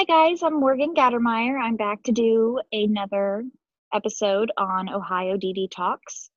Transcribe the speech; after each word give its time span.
Hi, 0.00 0.04
guys. 0.04 0.42
I'm 0.42 0.58
Morgan 0.58 0.94
Gattermeyer. 0.94 1.60
I'm 1.60 1.76
back 1.76 2.02
to 2.04 2.12
do 2.12 2.58
another 2.72 3.44
episode 3.92 4.50
on 4.56 4.88
Ohio 4.88 5.36
DD 5.36 5.70
Talks. 5.70 6.30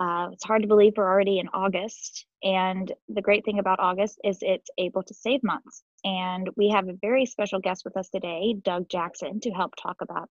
Uh, 0.00 0.30
it's 0.32 0.42
hard 0.42 0.62
to 0.62 0.68
believe 0.68 0.94
we're 0.96 1.08
already 1.08 1.38
in 1.38 1.46
August. 1.54 2.26
And 2.42 2.90
the 3.08 3.22
great 3.22 3.44
thing 3.44 3.60
about 3.60 3.78
August 3.78 4.18
is 4.24 4.38
it's 4.40 4.68
able 4.78 5.04
to 5.04 5.14
save 5.14 5.44
months. 5.44 5.84
And 6.02 6.50
we 6.56 6.70
have 6.70 6.88
a 6.88 6.98
very 7.00 7.24
special 7.24 7.60
guest 7.60 7.82
with 7.84 7.96
us 7.96 8.08
today, 8.08 8.56
Doug 8.60 8.88
Jackson, 8.88 9.38
to 9.42 9.50
help 9.52 9.74
talk 9.80 9.98
about 10.00 10.28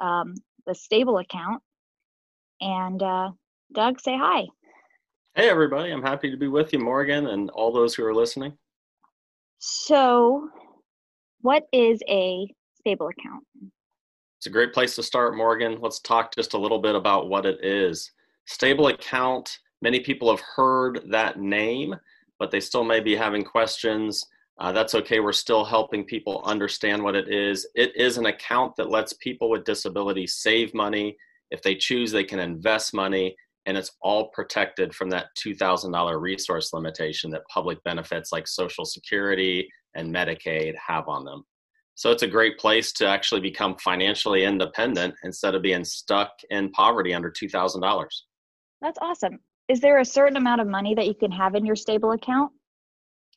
um, 0.00 0.34
the 0.64 0.76
stable 0.76 1.18
account. 1.18 1.60
And 2.60 3.02
uh, 3.02 3.30
Doug, 3.74 4.00
say 4.00 4.16
hi. 4.16 4.46
Hey, 5.34 5.48
everybody. 5.48 5.90
I'm 5.90 6.04
happy 6.04 6.30
to 6.30 6.36
be 6.36 6.46
with 6.46 6.72
you, 6.72 6.78
Morgan, 6.78 7.26
and 7.26 7.50
all 7.50 7.72
those 7.72 7.96
who 7.96 8.04
are 8.04 8.14
listening. 8.14 8.56
So, 9.58 10.50
what 11.40 11.64
is 11.72 12.00
a 12.08 12.46
stable 12.74 13.08
account? 13.08 13.44
It's 14.38 14.46
a 14.46 14.50
great 14.50 14.72
place 14.72 14.94
to 14.96 15.02
start, 15.02 15.36
Morgan. 15.36 15.78
Let's 15.80 16.00
talk 16.00 16.34
just 16.34 16.54
a 16.54 16.58
little 16.58 16.78
bit 16.78 16.94
about 16.94 17.28
what 17.28 17.46
it 17.46 17.64
is. 17.64 18.10
Stable 18.46 18.88
account, 18.88 19.58
many 19.82 20.00
people 20.00 20.30
have 20.30 20.40
heard 20.40 21.00
that 21.10 21.38
name, 21.38 21.94
but 22.38 22.50
they 22.50 22.60
still 22.60 22.84
may 22.84 23.00
be 23.00 23.16
having 23.16 23.44
questions. 23.44 24.24
Uh, 24.60 24.72
that's 24.72 24.94
okay. 24.94 25.20
We're 25.20 25.32
still 25.32 25.64
helping 25.64 26.04
people 26.04 26.42
understand 26.44 27.02
what 27.02 27.14
it 27.14 27.28
is. 27.28 27.66
It 27.74 27.94
is 27.96 28.16
an 28.16 28.26
account 28.26 28.74
that 28.76 28.90
lets 28.90 29.12
people 29.14 29.50
with 29.50 29.64
disabilities 29.64 30.34
save 30.34 30.74
money. 30.74 31.16
If 31.50 31.62
they 31.62 31.74
choose, 31.74 32.12
they 32.12 32.24
can 32.24 32.38
invest 32.38 32.94
money, 32.94 33.36
and 33.66 33.76
it's 33.76 33.92
all 34.02 34.28
protected 34.28 34.94
from 34.94 35.10
that 35.10 35.26
$2,000 35.38 36.20
resource 36.20 36.72
limitation 36.72 37.30
that 37.30 37.46
public 37.48 37.82
benefits 37.84 38.32
like 38.32 38.46
Social 38.48 38.84
Security 38.84 39.68
and 39.94 40.14
Medicaid 40.14 40.74
have 40.76 41.08
on 41.08 41.24
them. 41.24 41.44
So 41.94 42.12
it's 42.12 42.22
a 42.22 42.28
great 42.28 42.58
place 42.58 42.92
to 42.92 43.08
actually 43.08 43.40
become 43.40 43.76
financially 43.78 44.44
independent 44.44 45.14
instead 45.24 45.54
of 45.54 45.62
being 45.62 45.84
stuck 45.84 46.30
in 46.50 46.70
poverty 46.70 47.12
under 47.12 47.30
$2,000. 47.30 48.06
That's 48.80 48.98
awesome. 49.02 49.40
Is 49.68 49.80
there 49.80 49.98
a 49.98 50.04
certain 50.04 50.36
amount 50.36 50.60
of 50.60 50.68
money 50.68 50.94
that 50.94 51.06
you 51.06 51.14
can 51.14 51.32
have 51.32 51.54
in 51.54 51.66
your 51.66 51.76
stable 51.76 52.12
account? 52.12 52.52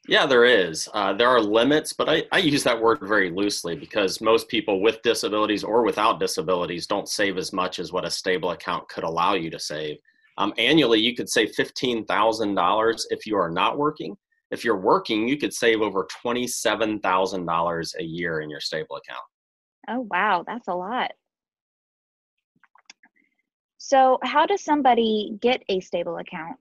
Yeah, 0.08 0.26
there 0.26 0.46
is. 0.46 0.90
Uh, 0.94 1.14
there 1.14 1.28
are 1.28 1.42
limits, 1.42 1.94
but 1.94 2.10
I, 2.10 2.24
I 2.32 2.40
use 2.40 2.64
that 2.64 2.80
word 2.80 3.00
very 3.02 3.30
loosely 3.30 3.76
because 3.76 4.20
most 4.20 4.48
people 4.48 4.82
with 4.82 5.02
disabilities 5.04 5.64
or 5.64 5.84
without 5.84 6.20
disabilities 6.20 6.88
don't 6.88 7.08
save 7.08 7.38
as 7.38 7.54
much 7.54 7.78
as 7.78 7.92
what 7.92 8.06
a 8.06 8.10
stable 8.10 8.52
account 8.52 8.88
could 8.90 9.04
allow 9.04 9.36
you 9.36 9.52
to 9.52 9.60
save. 9.60 9.98
Um, 10.38 10.54
annually, 10.58 11.00
you 11.00 11.16
could 11.16 11.30
save 11.30 11.52
$15,000 11.52 13.02
if 13.10 13.28
you 13.28 13.36
are 13.38 13.52
not 13.52 13.78
working. 13.78 14.16
If 14.52 14.66
you're 14.66 14.78
working, 14.78 15.28
you 15.28 15.38
could 15.38 15.54
save 15.54 15.82
over 15.82 16.08
$27,000 16.26 17.96
a 17.98 18.04
year 18.04 18.42
in 18.42 18.50
your 18.50 18.60
stable 18.60 18.98
account. 18.98 19.24
Oh, 19.90 20.08
wow. 20.12 20.44
That's 20.46 20.68
a 20.68 20.74
lot. 20.74 21.12
So, 23.78 24.20
how 24.24 24.46
does 24.46 24.64
somebody 24.64 25.38
get 25.42 25.64
a 25.68 25.80
stable 25.80 26.18
account? 26.18 26.58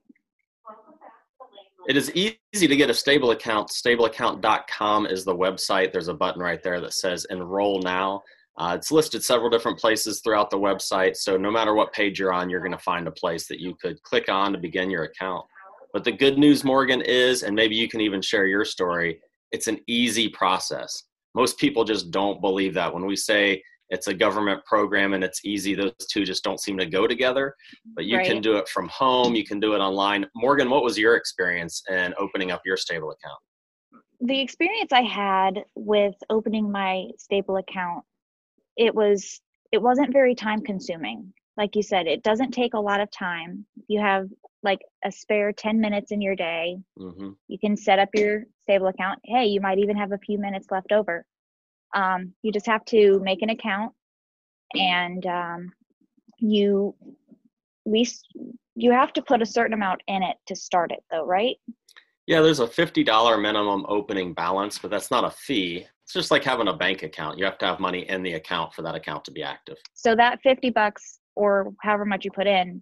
It 1.87 1.97
is 1.97 2.11
easy 2.11 2.67
to 2.67 2.75
get 2.75 2.89
a 2.89 2.93
stable 2.93 3.31
account. 3.31 3.69
Stableaccount.com 3.69 5.07
is 5.07 5.23
the 5.23 5.35
website. 5.35 5.91
There's 5.91 6.07
a 6.07 6.13
button 6.13 6.41
right 6.41 6.61
there 6.61 6.79
that 6.79 6.93
says 6.93 7.25
enroll 7.29 7.81
now. 7.81 8.23
Uh, 8.57 8.75
it's 8.77 8.91
listed 8.91 9.23
several 9.23 9.49
different 9.49 9.79
places 9.79 10.21
throughout 10.21 10.49
the 10.49 10.57
website. 10.57 11.15
So 11.15 11.37
no 11.37 11.49
matter 11.49 11.73
what 11.73 11.93
page 11.93 12.19
you're 12.19 12.33
on, 12.33 12.49
you're 12.49 12.59
going 12.59 12.71
to 12.71 12.77
find 12.77 13.07
a 13.07 13.11
place 13.11 13.47
that 13.47 13.59
you 13.59 13.75
could 13.75 14.01
click 14.03 14.29
on 14.29 14.51
to 14.51 14.59
begin 14.59 14.91
your 14.91 15.03
account. 15.03 15.45
But 15.93 16.03
the 16.03 16.11
good 16.11 16.37
news, 16.37 16.63
Morgan, 16.63 17.01
is, 17.01 17.43
and 17.43 17.55
maybe 17.55 17.75
you 17.75 17.87
can 17.87 18.01
even 18.01 18.21
share 18.21 18.45
your 18.45 18.65
story, 18.65 19.19
it's 19.51 19.67
an 19.67 19.79
easy 19.87 20.29
process. 20.29 21.03
Most 21.35 21.57
people 21.57 21.83
just 21.83 22.11
don't 22.11 22.41
believe 22.41 22.73
that. 22.75 22.93
When 22.93 23.05
we 23.05 23.15
say 23.15 23.61
it's 23.91 24.07
a 24.07 24.13
government 24.13 24.65
program 24.65 25.13
and 25.13 25.23
it's 25.23 25.45
easy 25.45 25.75
those 25.75 25.91
two 26.09 26.23
just 26.25 26.43
don't 26.43 26.59
seem 26.59 26.77
to 26.77 26.85
go 26.85 27.05
together 27.05 27.53
but 27.93 28.05
you 28.05 28.17
right. 28.17 28.25
can 28.25 28.41
do 28.41 28.55
it 28.57 28.67
from 28.69 28.87
home 28.87 29.35
you 29.35 29.45
can 29.45 29.59
do 29.59 29.75
it 29.75 29.79
online 29.79 30.25
morgan 30.33 30.69
what 30.69 30.83
was 30.83 30.97
your 30.97 31.15
experience 31.15 31.83
in 31.89 32.13
opening 32.17 32.49
up 32.49 32.61
your 32.65 32.77
stable 32.77 33.11
account 33.11 33.39
the 34.21 34.39
experience 34.39 34.91
i 34.91 35.01
had 35.01 35.63
with 35.75 36.15
opening 36.29 36.71
my 36.71 37.05
stable 37.17 37.57
account 37.57 38.03
it 38.77 38.95
was 38.95 39.41
it 39.71 39.81
wasn't 39.81 40.11
very 40.11 40.33
time 40.33 40.61
consuming 40.61 41.31
like 41.57 41.75
you 41.75 41.83
said 41.83 42.07
it 42.07 42.23
doesn't 42.23 42.51
take 42.51 42.73
a 42.73 42.79
lot 42.79 42.99
of 42.99 43.11
time 43.11 43.65
you 43.87 43.99
have 43.99 44.27
like 44.63 44.79
a 45.05 45.11
spare 45.11 45.51
10 45.51 45.79
minutes 45.79 46.11
in 46.11 46.21
your 46.21 46.35
day 46.35 46.77
mm-hmm. 46.97 47.29
you 47.47 47.59
can 47.59 47.75
set 47.75 47.99
up 47.99 48.09
your 48.13 48.43
stable 48.63 48.87
account. 48.87 49.19
Hey 49.25 49.45
you 49.45 49.61
might 49.61 49.79
even 49.79 49.97
have 49.97 50.11
a 50.11 50.17
few 50.19 50.37
minutes 50.37 50.67
left 50.71 50.91
over. 50.91 51.25
Um, 51.95 52.33
you 52.41 52.51
just 52.51 52.67
have 52.67 52.85
to 52.85 53.19
make 53.19 53.41
an 53.41 53.49
account 53.49 53.93
and 54.75 55.25
um, 55.25 55.71
you 56.39 56.95
we 57.85 58.07
you 58.75 58.91
have 58.91 59.11
to 59.13 59.21
put 59.21 59.41
a 59.41 59.45
certain 59.45 59.73
amount 59.73 60.01
in 60.07 60.23
it 60.23 60.37
to 60.47 60.55
start 60.55 60.91
it 60.91 61.03
though 61.11 61.25
right? 61.25 61.55
Yeah 62.27 62.41
there's 62.41 62.59
a 62.59 62.67
$50 62.67 63.41
minimum 63.41 63.85
opening 63.89 64.33
balance 64.33 64.77
but 64.77 64.91
that's 64.91 65.11
not 65.11 65.25
a 65.25 65.31
fee. 65.31 65.85
It's 66.03 66.13
just 66.13 66.31
like 66.31 66.43
having 66.43 66.67
a 66.67 66.73
bank 66.73 67.03
account. 67.03 67.37
You 67.37 67.45
have 67.45 67.57
to 67.59 67.65
have 67.65 67.79
money 67.79 68.09
in 68.09 68.21
the 68.23 68.33
account 68.33 68.73
for 68.73 68.81
that 68.81 68.95
account 68.95 69.25
to 69.25 69.31
be 69.31 69.43
active. 69.43 69.77
So 69.93 70.15
that 70.15 70.39
50 70.43 70.69
bucks 70.71 71.19
or 71.35 71.73
however 71.81 72.05
much 72.05 72.25
you 72.25 72.31
put 72.31 72.47
in 72.47 72.81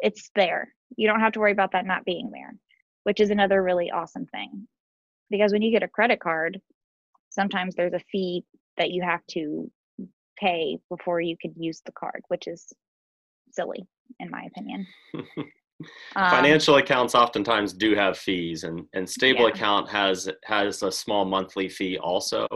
it's 0.00 0.30
there 0.34 0.74
you 0.96 1.06
don't 1.06 1.20
have 1.20 1.32
to 1.32 1.40
worry 1.40 1.52
about 1.52 1.72
that 1.72 1.86
not 1.86 2.04
being 2.04 2.30
there 2.30 2.54
which 3.04 3.20
is 3.20 3.30
another 3.30 3.62
really 3.62 3.90
awesome 3.90 4.26
thing 4.26 4.66
because 5.30 5.52
when 5.52 5.62
you 5.62 5.70
get 5.70 5.82
a 5.82 5.88
credit 5.88 6.20
card 6.20 6.60
sometimes 7.30 7.74
there's 7.74 7.92
a 7.92 8.00
fee 8.10 8.44
that 8.76 8.90
you 8.90 9.02
have 9.02 9.20
to 9.28 9.70
pay 10.38 10.78
before 10.88 11.20
you 11.20 11.36
could 11.40 11.52
use 11.56 11.82
the 11.84 11.92
card, 11.92 12.22
which 12.28 12.46
is 12.46 12.72
silly 13.50 13.86
in 14.20 14.30
my 14.30 14.44
opinion. 14.44 14.86
um, 15.14 16.30
Financial 16.30 16.76
accounts 16.76 17.14
oftentimes 17.14 17.72
do 17.72 17.94
have 17.94 18.16
fees, 18.16 18.64
and 18.64 18.84
and 18.94 19.08
stable 19.08 19.42
yeah. 19.42 19.54
account 19.54 19.88
has 19.88 20.28
has 20.44 20.82
a 20.82 20.92
small 20.92 21.24
monthly 21.24 21.68
fee 21.68 21.98
also, 21.98 22.46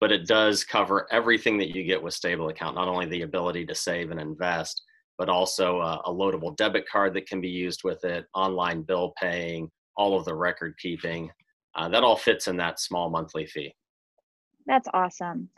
but 0.00 0.12
it 0.12 0.26
does 0.26 0.64
cover 0.64 1.06
everything 1.10 1.58
that 1.58 1.74
you 1.74 1.84
get 1.84 2.02
with 2.02 2.14
stable 2.14 2.48
account. 2.48 2.76
Not 2.76 2.88
only 2.88 3.06
the 3.06 3.22
ability 3.22 3.66
to 3.66 3.74
save 3.74 4.10
and 4.10 4.20
invest, 4.20 4.82
but 5.18 5.28
also 5.28 5.80
a, 5.80 6.02
a 6.06 6.12
loadable 6.12 6.56
debit 6.56 6.88
card 6.88 7.14
that 7.14 7.26
can 7.26 7.40
be 7.40 7.48
used 7.48 7.82
with 7.84 8.04
it, 8.04 8.26
online 8.34 8.82
bill 8.82 9.12
paying, 9.20 9.70
all 9.96 10.18
of 10.18 10.24
the 10.24 10.34
record 10.34 10.74
keeping. 10.78 11.30
Uh, 11.76 11.88
that 11.88 12.04
all 12.04 12.16
fits 12.16 12.46
in 12.46 12.56
that 12.56 12.80
small 12.80 13.10
monthly 13.10 13.46
fee 13.46 13.74
that's 14.66 14.88
awesome. 14.92 15.48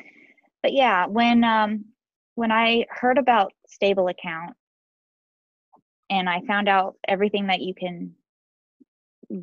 But 0.62 0.72
yeah, 0.72 1.06
when 1.06 1.44
um 1.44 1.84
when 2.34 2.52
I 2.52 2.86
heard 2.90 3.18
about 3.18 3.52
stable 3.66 4.08
account 4.08 4.54
and 6.10 6.28
I 6.28 6.42
found 6.46 6.68
out 6.68 6.96
everything 7.08 7.46
that 7.46 7.60
you 7.60 7.74
can 7.74 8.14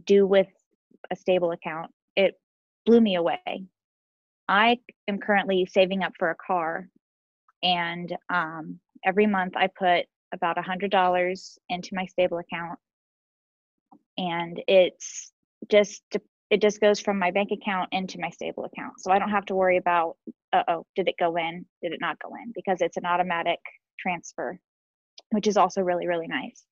do 0.06 0.28
with 0.28 0.48
a 1.12 1.16
stable 1.16 1.52
account, 1.52 1.92
it 2.16 2.40
blew 2.86 3.02
me 3.02 3.16
away. 3.16 3.66
I 4.48 4.80
am 5.08 5.18
currently 5.18 5.66
saving 5.66 6.04
up 6.04 6.14
for 6.20 6.30
a 6.30 6.36
car 6.36 6.88
and 7.64 8.16
um, 8.30 8.80
every 9.06 9.28
month 9.28 9.56
I 9.56 9.68
put 9.68 10.06
about 10.34 10.58
a 10.58 10.62
hundred 10.62 10.92
dollars 10.92 11.58
into 11.70 11.90
my 11.94 12.06
stable 12.06 12.40
account 12.40 12.80
and 14.18 14.62
it's 14.68 15.32
just 15.70 16.04
it 16.50 16.62
just 16.62 16.80
goes 16.80 17.00
from 17.00 17.18
my 17.18 17.32
bank 17.32 17.50
account 17.52 17.90
into 17.92 18.20
my 18.20 18.30
stable 18.30 18.66
account. 18.66 19.00
So 19.00 19.12
I 19.12 19.18
don't 19.18 19.32
have 19.32 19.46
to 19.46 19.56
worry 19.56 19.78
about, 19.78 20.18
uh 20.52 20.62
oh, 20.68 20.86
did 20.96 21.08
it 21.08 21.16
go 21.20 21.36
in? 21.36 21.66
Did 21.82 21.94
it 21.94 22.00
not 22.00 22.18
go 22.22 22.30
in? 22.36 22.52
Because 22.54 22.80
it's 22.82 22.98
an 22.98 23.06
automatic 23.06 23.60
transfer, 24.00 24.60
which 25.32 25.48
is 25.48 25.58
also 25.58 25.82
really, 25.82 26.06
really 26.06 26.28
nice. 26.28 26.64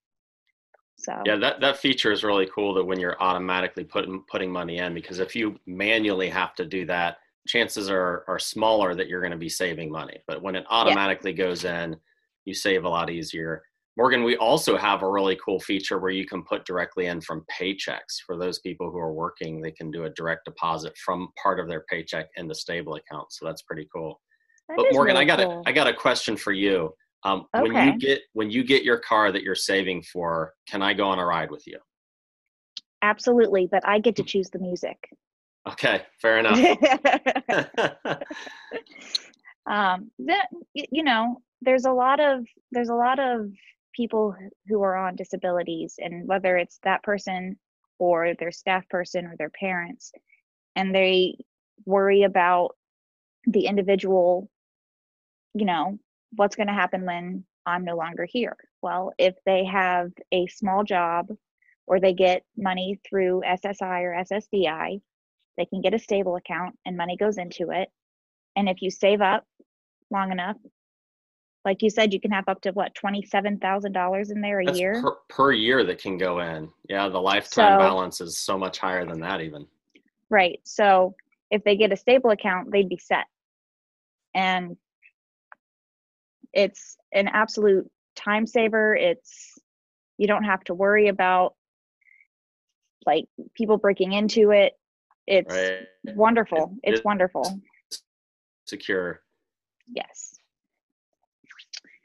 So 0.97 1.19
yeah, 1.25 1.37
that, 1.37 1.61
that 1.61 1.77
feature 1.77 2.11
is 2.11 2.23
really 2.23 2.47
cool 2.53 2.75
that 2.75 2.85
when 2.85 2.99
you're 2.99 3.19
automatically 3.19 3.83
putting 3.83 4.23
putting 4.29 4.51
money 4.51 4.77
in, 4.77 4.93
because 4.93 5.17
if 5.17 5.35
you 5.35 5.59
manually 5.65 6.29
have 6.29 6.53
to 6.55 6.65
do 6.65 6.85
that, 6.85 7.17
chances 7.47 7.89
are 7.89 8.23
are 8.27 8.37
smaller 8.37 8.93
that 8.93 9.07
you're 9.07 9.21
going 9.21 9.31
to 9.31 9.37
be 9.37 9.49
saving 9.49 9.91
money. 9.91 10.19
But 10.27 10.43
when 10.43 10.55
it 10.55 10.65
automatically 10.69 11.31
yeah. 11.31 11.37
goes 11.37 11.65
in, 11.65 11.97
you 12.45 12.53
save 12.53 12.83
a 12.83 12.89
lot 12.89 13.09
easier. 13.09 13.63
Morgan, 13.97 14.23
we 14.23 14.37
also 14.37 14.77
have 14.77 15.03
a 15.03 15.09
really 15.09 15.37
cool 15.43 15.59
feature 15.59 15.99
where 15.99 16.11
you 16.11 16.25
can 16.25 16.43
put 16.43 16.65
directly 16.65 17.07
in 17.07 17.19
from 17.19 17.45
paychecks. 17.51 18.21
For 18.25 18.37
those 18.37 18.59
people 18.59 18.89
who 18.89 18.97
are 18.97 19.13
working, 19.13 19.61
they 19.61 19.71
can 19.71 19.91
do 19.91 20.05
a 20.05 20.09
direct 20.11 20.45
deposit 20.45 20.97
from 20.97 21.27
part 21.41 21.59
of 21.59 21.67
their 21.67 21.83
paycheck 21.89 22.27
into 22.37 22.49
the 22.49 22.55
stable 22.55 22.95
account. 22.95 23.31
So 23.31 23.45
that's 23.45 23.63
pretty 23.63 23.87
cool. 23.93 24.21
That 24.69 24.77
but 24.77 24.93
Morgan, 24.93 25.15
really 25.15 25.31
I 25.31 25.35
got 25.35 25.39
cool. 25.39 25.63
a 25.65 25.69
I 25.69 25.73
got 25.73 25.87
a 25.87 25.93
question 25.93 26.37
for 26.37 26.53
you. 26.53 26.93
Um, 27.23 27.45
okay. 27.55 27.69
When 27.69 27.87
you 27.87 27.99
get 27.99 28.21
when 28.33 28.49
you 28.49 28.63
get 28.63 28.83
your 28.83 28.99
car 28.99 29.31
that 29.31 29.43
you're 29.43 29.55
saving 29.55 30.03
for, 30.03 30.53
can 30.67 30.81
I 30.81 30.93
go 30.93 31.05
on 31.05 31.19
a 31.19 31.25
ride 31.25 31.51
with 31.51 31.67
you? 31.67 31.77
Absolutely, 33.01 33.67
but 33.69 33.85
I 33.85 33.99
get 33.99 34.15
to 34.17 34.23
choose 34.23 34.49
the 34.49 34.59
music. 34.59 34.97
Okay, 35.67 36.03
fair 36.21 36.39
enough. 36.39 36.57
um, 39.69 40.09
that 40.19 40.47
you 40.73 41.03
know, 41.03 41.41
there's 41.61 41.85
a 41.85 41.91
lot 41.91 42.19
of 42.19 42.45
there's 42.71 42.89
a 42.89 42.95
lot 42.95 43.19
of 43.19 43.47
people 43.95 44.35
who 44.67 44.81
are 44.81 44.95
on 44.95 45.15
disabilities 45.15 45.95
and 45.97 46.27
whether 46.27 46.57
it's 46.57 46.79
that 46.83 47.03
person 47.03 47.57
or 47.99 48.33
their 48.39 48.51
staff 48.51 48.87
person 48.89 49.25
or 49.25 49.35
their 49.37 49.49
parents 49.49 50.11
and 50.75 50.95
they 50.95 51.35
worry 51.85 52.23
about 52.23 52.75
the 53.45 53.65
individual, 53.65 54.49
you 55.53 55.65
know, 55.65 55.99
what's 56.35 56.55
going 56.55 56.67
to 56.67 56.73
happen 56.73 57.05
when 57.05 57.43
I'm 57.65 57.83
no 57.83 57.95
longer 57.95 58.25
here? 58.25 58.57
Well, 58.81 59.13
if 59.17 59.35
they 59.45 59.65
have 59.65 60.11
a 60.31 60.47
small 60.47 60.83
job 60.83 61.27
or 61.87 61.99
they 61.99 62.13
get 62.13 62.43
money 62.57 62.99
through 63.07 63.43
SSI 63.45 64.01
or 64.03 64.23
SSDI, 64.23 65.01
they 65.57 65.65
can 65.65 65.81
get 65.81 65.93
a 65.93 65.99
stable 65.99 66.35
account 66.35 66.77
and 66.85 66.97
money 66.97 67.17
goes 67.17 67.37
into 67.37 67.71
it. 67.71 67.89
And 68.55 68.69
if 68.69 68.81
you 68.81 68.89
save 68.89 69.21
up 69.21 69.45
long 70.09 70.31
enough, 70.31 70.57
like 71.63 71.81
you 71.81 71.89
said, 71.89 72.11
you 72.13 72.19
can 72.19 72.31
have 72.31 72.45
up 72.47 72.61
to 72.61 72.71
what 72.71 72.93
twenty-seven 72.95 73.59
thousand 73.59 73.91
dollars 73.91 74.31
in 74.31 74.41
there 74.41 74.59
a 74.61 74.65
That's 74.65 74.79
year. 74.79 75.01
per, 75.01 75.15
per 75.29 75.51
year 75.51 75.83
that 75.83 75.99
can 76.01 76.17
go 76.17 76.39
in. 76.39 76.69
Yeah, 76.89 77.07
the 77.09 77.21
lifetime 77.21 77.73
So- 77.73 77.77
balance 77.79 78.21
is 78.21 78.37
so 78.39 78.57
much 78.57 78.79
higher 78.79 79.05
than 79.05 79.19
that 79.21 79.41
even. 79.41 79.67
Right. 80.29 80.59
So 80.63 81.15
if 81.51 81.63
they 81.63 81.75
get 81.75 81.91
a 81.91 81.97
stable 81.97 82.31
account, 82.31 82.71
they'd 82.71 82.87
be 82.89 82.97
set. 82.97 83.25
And 84.33 84.77
it's 86.53 86.97
an 87.13 87.27
absolute 87.27 87.89
time 88.15 88.47
saver. 88.47 88.95
It's 88.95 89.59
you 90.17 90.27
don't 90.27 90.43
have 90.45 90.63
to 90.65 90.73
worry 90.73 91.07
about 91.09 91.55
like 93.05 93.25
people 93.55 93.77
breaking 93.77 94.13
into 94.13 94.51
it. 94.51 94.73
It's 95.27 95.53
Right. 95.53 95.87
wonderful. 96.15 96.77
It- 96.83 96.93
It's 96.95 97.03
wonderful. 97.03 97.59
Secure. 98.65 99.21
Yes. 99.87 100.30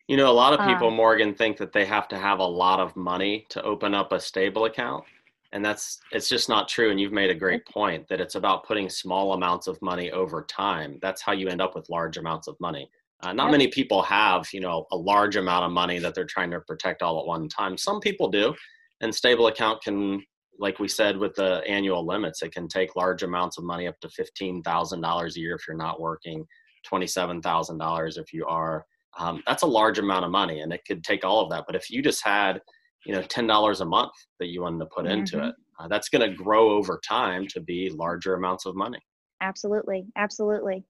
You 0.08 0.16
know, 0.16 0.30
a 0.30 0.32
lot 0.32 0.52
of 0.52 0.64
people, 0.64 0.88
Um, 0.88 0.94
Morgan, 0.94 1.34
think 1.34 1.56
that 1.56 1.72
they 1.72 1.84
have 1.84 2.06
to 2.08 2.18
have 2.18 2.38
a 2.38 2.46
lot 2.46 2.78
of 2.78 2.94
money 2.94 3.44
to 3.50 3.62
open 3.62 3.92
up 3.92 4.12
a 4.12 4.20
stable 4.20 4.64
account. 4.66 5.04
And 5.52 5.64
that's, 5.64 6.00
it's 6.12 6.28
just 6.28 6.48
not 6.48 6.68
true. 6.68 6.90
And 6.90 7.00
you've 7.00 7.12
made 7.12 7.30
a 7.30 7.34
great 7.34 7.66
point 7.66 8.06
that 8.08 8.20
it's 8.20 8.34
about 8.36 8.64
putting 8.64 8.88
small 8.88 9.32
amounts 9.32 9.66
of 9.66 9.80
money 9.82 10.12
over 10.12 10.44
time. 10.44 10.98
That's 11.02 11.22
how 11.22 11.32
you 11.32 11.48
end 11.48 11.60
up 11.60 11.74
with 11.74 11.88
large 11.88 12.18
amounts 12.18 12.46
of 12.46 12.56
money. 12.60 12.88
Uh, 13.22 13.32
not 13.32 13.44
Yep. 13.44 13.52
many 13.52 13.68
people 13.68 14.02
have, 14.02 14.46
you 14.52 14.60
know, 14.60 14.86
a 14.92 14.96
large 14.96 15.36
amount 15.36 15.64
of 15.64 15.72
money 15.72 15.98
that 15.98 16.14
they're 16.14 16.24
trying 16.24 16.50
to 16.50 16.60
protect 16.60 17.02
all 17.02 17.18
at 17.18 17.26
one 17.26 17.48
time. 17.48 17.76
Some 17.76 18.00
people 18.00 18.28
do. 18.28 18.54
And 19.00 19.14
stable 19.14 19.46
account 19.48 19.82
can, 19.82 20.22
like 20.58 20.78
we 20.78 20.88
said 20.88 21.16
with 21.16 21.34
the 21.34 21.62
annual 21.66 22.06
limits, 22.06 22.42
it 22.42 22.52
can 22.52 22.68
take 22.68 22.94
large 22.94 23.22
amounts 23.22 23.56
of 23.58 23.64
money 23.64 23.86
up 23.88 23.98
to 24.00 24.08
$15,000 24.08 25.36
a 25.36 25.40
year 25.40 25.54
if 25.56 25.66
you're 25.66 25.76
not 25.76 26.00
working, 26.00 26.46
$27,000 26.86 28.18
if 28.18 28.32
you 28.32 28.46
are 28.46 28.84
um, 29.18 29.42
that's 29.46 29.62
a 29.62 29.66
large 29.66 29.98
amount 29.98 30.24
of 30.24 30.30
money 30.30 30.60
and 30.60 30.72
it 30.72 30.82
could 30.86 31.02
take 31.04 31.24
all 31.24 31.40
of 31.40 31.50
that. 31.50 31.64
But 31.66 31.76
if 31.76 31.90
you 31.90 32.02
just 32.02 32.24
had 32.24 32.60
you 33.04 33.12
know 33.12 33.22
$10 33.22 33.80
a 33.80 33.84
month 33.84 34.12
that 34.40 34.48
you 34.48 34.62
wanted 34.62 34.80
to 34.80 34.86
put 34.86 35.06
into 35.06 35.36
Mhm. 35.36 35.48
it 35.50 35.54
uh, 35.78 35.88
that's 35.88 36.08
going 36.08 36.28
to 36.28 36.34
grow 36.36 36.70
over 36.70 36.98
time 37.06 37.46
to 37.48 37.60
be 37.60 37.90
larger 37.90 38.34
amounts 38.34 38.66
of 38.66 38.74
money. 38.74 38.98
Absolutely 39.40 40.06
absolutely. 40.16 40.84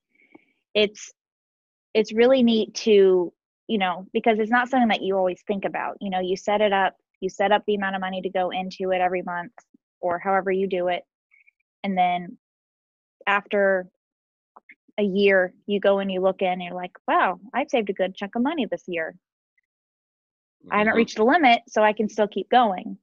It's 0.75 1.13
it's 1.95 2.13
really 2.13 2.43
neat 2.43 2.75
to 2.75 3.33
you 3.69 3.79
know 3.79 4.07
because 4.13 4.39
it's 4.39 4.51
not 4.51 4.69
something 4.69 4.89
that 4.89 5.03
you 5.03 5.17
always 5.17 5.43
think 5.47 5.65
about. 5.65 5.97
You 6.01 6.11
know 6.11 6.21
you 6.21 6.37
set 6.37 6.61
it 6.61 6.73
up 6.73 6.95
you 7.21 7.29
set 7.29 7.53
up 7.53 7.63
the 7.67 7.75
amount 7.75 7.97
of 7.97 8.01
money 8.01 8.21
to 8.23 8.31
go 8.31 8.51
into 8.51 8.93
it 8.93 9.01
every 9.01 9.23
month 9.23 9.53
or 10.01 10.19
however 10.19 10.53
you 10.53 10.67
do 10.67 10.89
it 10.89 11.03
and 11.83 11.97
then 11.97 12.37
after 13.27 13.89
a 14.99 15.03
year 15.03 15.53
you 15.67 15.81
go 15.81 15.99
and 15.99 16.11
you 16.11 16.21
look 16.21 16.43
in 16.43 16.49
and 16.49 16.63
you're 16.63 16.75
like 16.75 16.93
wow 17.07 17.39
i've 17.55 17.71
saved 17.71 17.91
a 17.91 17.95
good 17.95 18.15
chunk 18.15 18.35
of 18.35 18.43
money 18.43 18.67
this 18.67 18.85
year 18.87 19.15
i 20.71 20.79
haven't 20.79 20.95
Mhm. 20.95 20.97
reached 20.97 21.19
a 21.19 21.25
limit 21.25 21.63
so 21.69 21.83
i 21.83 21.93
can 21.93 22.09
still 22.09 22.29
keep 22.29 22.49
going 22.51 22.99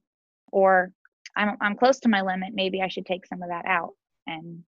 or 0.52 0.92
i'm 1.36 1.56
i'm 1.60 1.76
close 1.76 2.00
to 2.00 2.08
my 2.08 2.20
limit 2.22 2.50
maybe 2.54 2.82
i 2.82 2.88
should 2.88 3.06
take 3.06 3.26
some 3.26 3.42
of 3.42 3.48
that 3.48 3.64
out 3.66 3.94
and 4.26 4.64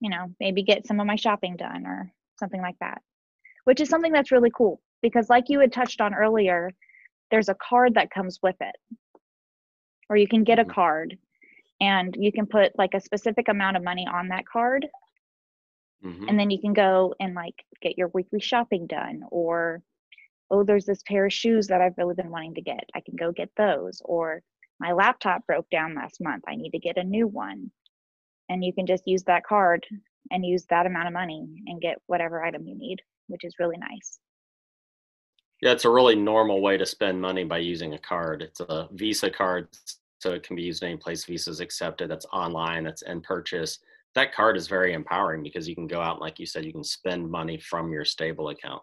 you 0.00 0.10
know 0.10 0.26
maybe 0.40 0.62
get 0.62 0.86
some 0.86 1.00
of 1.00 1.06
my 1.06 1.16
shopping 1.16 1.56
done 1.56 1.86
or 1.86 2.12
something 2.38 2.60
like 2.60 2.78
that 2.80 3.00
which 3.64 3.80
is 3.80 3.88
something 3.88 4.12
that's 4.12 4.32
really 4.32 4.50
cool 4.54 4.80
because 5.00 5.30
like 5.30 5.48
you 5.48 5.60
had 5.60 5.72
touched 5.72 6.00
on 6.00 6.14
earlier 6.14 6.70
there's 7.30 7.48
a 7.48 7.56
card 7.66 7.94
that 7.94 8.10
comes 8.10 8.38
with 8.42 8.56
it 8.60 8.76
or 10.10 10.16
you 10.16 10.28
can 10.28 10.44
get 10.44 10.58
a 10.58 10.64
Mhm. 10.64 10.68
card 10.74 11.18
and 11.80 12.16
you 12.18 12.30
can 12.32 12.46
put 12.46 12.72
like 12.78 12.94
a 12.94 13.00
specific 13.00 13.48
amount 13.48 13.76
of 13.76 13.82
money 13.82 14.06
on 14.06 14.28
that 14.28 14.44
card 14.46 14.86
Mhm. 16.04 16.28
and 16.28 16.38
then 16.38 16.50
you 16.50 16.60
can 16.60 16.72
go 16.72 17.14
and 17.20 17.34
like 17.34 17.64
get 17.80 17.96
your 17.98 18.08
weekly 18.08 18.40
shopping 18.40 18.86
done 18.86 19.22
or 19.30 19.82
oh 20.50 20.64
there's 20.64 20.84
this 20.86 21.02
pair 21.06 21.26
of 21.26 21.32
shoes 21.32 21.68
that 21.68 21.80
i've 21.80 21.96
really 21.98 22.14
been 22.14 22.30
wanting 22.30 22.54
to 22.54 22.60
get. 22.62 22.84
I 22.94 23.00
can 23.00 23.16
go 23.16 23.32
get 23.32 23.50
those. 23.56 24.02
Or 24.04 24.42
my 24.80 24.92
laptop 24.92 25.46
broke 25.46 25.70
down 25.70 25.94
last 25.94 26.20
month. 26.20 26.44
I 26.48 26.56
need 26.56 26.70
to 26.70 26.78
get 26.78 26.96
a 26.98 27.04
new 27.04 27.26
one. 27.28 27.70
And 28.48 28.64
you 28.64 28.72
can 28.72 28.86
just 28.86 29.06
use 29.06 29.22
that 29.24 29.44
card 29.44 29.86
and 30.30 30.44
use 30.44 30.66
that 30.66 30.86
amount 30.86 31.06
of 31.08 31.14
money 31.14 31.46
and 31.66 31.80
get 31.80 31.98
whatever 32.06 32.42
item 32.44 32.66
you 32.66 32.76
need 32.76 33.00
which 33.28 33.44
is 33.44 33.54
really 33.58 33.78
nice. 33.78 34.18
Yeah 35.62 35.72
it's 35.72 35.84
a 35.84 35.90
really 35.90 36.16
normal 36.16 36.60
way 36.60 36.76
to 36.76 36.84
spend 36.84 37.20
money 37.20 37.44
by 37.44 37.58
using 37.58 37.94
a 37.94 37.98
card. 37.98 38.42
It's 38.42 38.60
a 38.60 38.88
visa 38.92 39.30
card 39.30 39.68
so 40.20 40.32
it 40.32 40.42
can 40.42 40.56
be 40.56 40.62
used 40.62 40.82
any 40.84 40.96
place 40.96 41.24
visas 41.24 41.60
accepted 41.60 42.10
that's 42.10 42.26
online 42.32 42.84
that's 42.84 43.02
in 43.02 43.20
purchase 43.20 43.78
that 44.14 44.34
card 44.34 44.56
is 44.56 44.68
very 44.68 44.92
empowering 44.92 45.42
because 45.42 45.68
you 45.68 45.74
can 45.74 45.86
go 45.86 46.00
out 46.00 46.14
and 46.14 46.20
like 46.20 46.38
you 46.38 46.46
said 46.46 46.64
you 46.64 46.72
can 46.72 46.84
spend 46.84 47.30
money 47.30 47.58
from 47.58 47.92
your 47.92 48.04
stable 48.04 48.48
account 48.48 48.82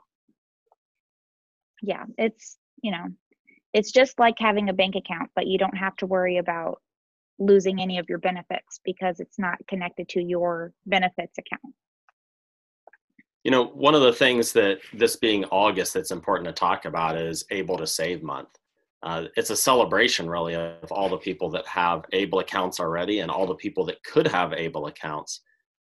yeah 1.82 2.06
it's 2.18 2.58
you 2.82 2.92
know 2.92 3.06
it's 3.74 3.92
just 3.92 4.18
like 4.20 4.36
having 4.38 4.70
a 4.70 4.74
bank 4.74 4.96
account 4.96 5.30
but 5.36 5.48
you 5.48 5.58
don't 5.58 5.78
have 5.78 5.96
to 5.96 6.06
worry 6.06 6.38
about 6.38 6.82
losing 7.38 7.80
any 7.80 7.98
of 7.98 8.10
your 8.10 8.18
benefits 8.18 8.80
because 8.84 9.20
it's 9.20 9.40
not 9.40 9.58
connected 9.68 10.10
to 10.10 10.22
your 10.22 10.74
benefits 10.86 11.38
account 11.38 11.74
You 13.46 13.52
know, 13.52 13.68
one 13.68 13.96
of 13.96 14.02
the 14.02 14.12
things 14.12 14.52
that 14.54 14.80
this 14.94 15.16
being 15.16 15.46
August 15.46 15.94
that's 15.94 16.12
important 16.12 16.48
to 16.48 16.54
talk 16.54 16.84
about 16.84 17.16
is 17.18 17.46
Able 17.52 17.78
to 17.78 17.88
Save 17.88 18.22
Month. 18.22 18.50
Uh, 19.02 19.26
it's 19.38 19.50
a 19.50 19.56
celebration, 19.56 20.30
really, 20.30 20.56
of 20.56 20.92
all 20.92 21.10
the 21.10 21.18
people 21.18 21.50
that 21.50 21.66
have 21.68 22.04
Able 22.12 22.40
accounts 22.40 22.80
already 22.80 23.20
and 23.20 23.32
all 23.32 23.48
the 23.48 23.56
people 23.56 23.86
that 23.86 24.04
could 24.04 24.28
have 24.28 24.54
Able 24.54 24.88
accounts. 24.88 25.42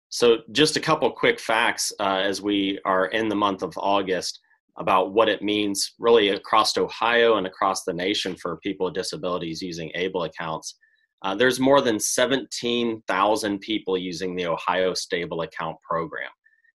So, 0.09 0.37
just 0.51 0.77
a 0.77 0.81
couple 0.81 1.09
quick 1.11 1.39
facts 1.39 1.91
uh, 1.99 2.21
as 2.23 2.41
we 2.41 2.79
are 2.85 3.07
in 3.07 3.29
the 3.29 3.35
month 3.35 3.61
of 3.61 3.77
August 3.77 4.39
about 4.77 5.13
what 5.13 5.29
it 5.29 5.43
means, 5.43 5.93
really, 5.99 6.29
across 6.29 6.77
Ohio 6.77 7.37
and 7.37 7.45
across 7.45 7.83
the 7.83 7.93
nation 7.93 8.35
for 8.35 8.57
people 8.57 8.85
with 8.85 8.95
disabilities 8.95 9.61
using 9.61 9.91
Able 9.93 10.23
accounts. 10.23 10.75
Uh, 11.21 11.35
there's 11.35 11.59
more 11.59 11.81
than 11.81 11.99
17,000 11.99 13.59
people 13.59 13.97
using 13.97 14.35
the 14.35 14.47
Ohio 14.47 14.93
Stable 14.93 15.41
Account 15.41 15.77
Program. 15.87 16.29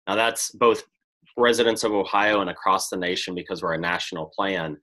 Now, 0.06 0.14
that's 0.14 0.50
both 0.52 0.84
residents 1.36 1.84
of 1.84 1.92
Ohio 1.92 2.40
and 2.40 2.50
across 2.50 2.88
the 2.88 2.96
nation 2.96 3.34
because 3.34 3.62
we're 3.62 3.74
a 3.74 3.78
national 3.78 4.30
plan. 4.36 4.76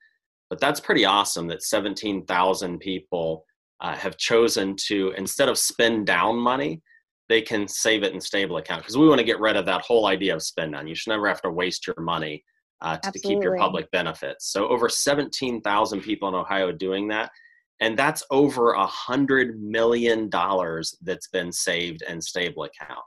But 0.54 0.60
that's 0.60 0.80
pretty 0.80 1.04
awesome 1.04 1.48
that 1.48 1.64
17,000 1.64 2.78
people 2.78 3.44
uh, 3.82 3.96
have 3.96 4.18
chosen 4.18 4.76
to, 4.86 5.12
instead 5.18 5.50
of 5.50 5.58
spend 5.58 6.06
down 6.06 6.38
money, 6.38 6.84
they 7.28 7.42
can 7.42 7.68
save 7.68 8.04
it 8.04 8.14
in 8.14 8.22
stable 8.22 8.58
account 8.58 8.84
because 8.84 8.96
we 8.96 9.08
want 9.08 9.18
to 9.18 9.26
get 9.26 9.40
rid 9.40 9.56
of 9.56 9.66
that 9.66 9.82
whole 9.82 10.06
idea 10.06 10.36
of 10.36 10.44
spend 10.44 10.74
down. 10.74 10.86
You 10.86 10.94
should 10.94 11.10
never 11.10 11.28
have 11.28 11.42
to 11.42 11.50
waste 11.50 11.88
your 11.88 12.00
money 12.00 12.44
uh, 12.82 12.98
to, 12.98 13.12
to 13.12 13.20
keep 13.20 13.42
your 13.42 13.58
public 13.58 13.90
benefits. 13.90 14.52
So 14.52 14.68
over 14.68 14.90
17,000 14.90 16.02
people 16.02 16.30
in 16.30 16.36
Ohio 16.36 16.72
doing 16.72 17.08
that. 17.08 17.32
And 17.80 17.98
that's 17.98 18.24
over 18.30 18.74
a 18.74 18.86
hundred 18.86 19.60
million 19.60 20.30
dollars 20.30 20.96
that's 21.02 21.30
been 21.30 21.52
saved 21.52 22.04
in 22.08 22.22
stable 22.22 22.66
account. 22.66 23.02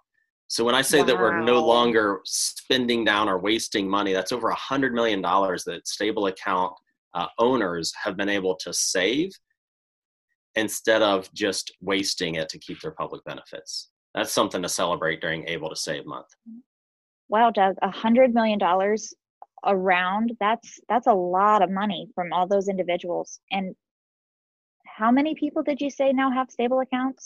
So 0.49 0.65
when 0.65 0.75
I 0.75 0.83
say 0.83 1.05
that 1.05 1.17
we're 1.17 1.43
no 1.43 1.65
longer 1.65 2.23
spending 2.25 3.05
down 3.05 3.29
or 3.29 3.39
wasting 3.39 3.89
money, 3.89 4.13
that's 4.13 4.33
over 4.33 4.49
a 4.49 4.55
hundred 4.57 4.95
million 4.95 5.23
dollars 5.23 5.63
that 5.63 5.87
stable 5.87 6.27
account 6.27 6.73
uh, 7.17 7.27
owners 7.39 7.93
have 8.05 8.17
been 8.17 8.29
able 8.29 8.55
to 8.57 8.73
save 8.73 9.33
instead 10.55 11.03
of 11.03 11.33
just 11.35 11.73
wasting 11.81 12.37
it 12.37 12.49
to 12.51 12.59
keep 12.59 12.81
their 12.81 12.93
public 12.93 13.23
benefits. 13.25 13.91
That's 14.15 14.33
something 14.33 14.63
to 14.63 14.69
celebrate 14.69 15.21
during 15.21 15.49
Able 15.49 15.69
to 15.71 15.77
Save 15.77 16.07
Month. 16.07 16.29
wow 17.29 17.51
doug 17.51 17.75
a 17.83 17.91
hundred 17.91 18.33
million 18.33 18.59
dollars 18.59 19.13
around 19.65 20.33
that's 20.39 20.79
that's 20.89 21.09
a 21.09 21.13
lot 21.39 21.61
of 21.63 21.71
money 21.71 22.03
from 22.15 22.33
all 22.33 22.47
those 22.47 22.69
individuals 22.69 23.41
and 23.51 23.75
how 24.99 25.11
many 25.11 25.35
people 25.35 25.63
did 25.63 25.81
you 25.81 25.91
say 25.91 26.13
now 26.13 26.31
have 26.31 26.51
stable 26.51 26.81
accounts 26.81 27.25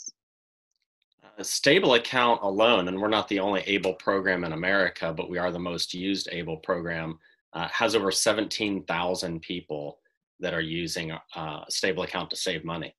A 1.37 1.43
stable 1.43 1.93
account 1.93 2.41
alone, 2.43 2.87
and 2.87 2.99
we're 2.99 3.07
not 3.17 3.27
the 3.27 3.39
only 3.39 3.61
ABLE 3.73 3.93
program 4.07 4.43
in 4.43 4.53
America, 4.53 5.13
but 5.15 5.29
we 5.29 5.37
are 5.37 5.51
the 5.51 5.59
most 5.71 5.93
used 5.93 6.27
ABLE 6.31 6.57
program, 6.57 7.17
uh, 7.53 7.67
has 7.69 7.95
over 7.95 8.11
17,000 8.11 9.41
people 9.41 9.99
that 10.39 10.53
are 10.53 10.61
using 10.61 11.11
uh, 11.11 11.19
a 11.35 11.65
stable 11.69 12.03
account 12.03 12.29
to 12.29 12.35
save 12.35 12.63
money. 12.65 12.95